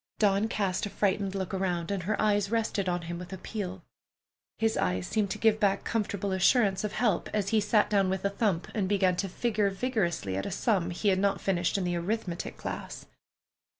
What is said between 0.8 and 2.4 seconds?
a frightened look around, and her